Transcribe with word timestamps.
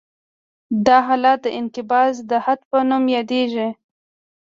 دا 0.85 0.97
حالت 1.07 1.39
د 1.45 1.47
انقباض 1.59 2.15
د 2.31 2.31
حد 2.45 2.59
په 2.69 2.77
نوم 2.89 3.03
یادیږي 3.15 3.67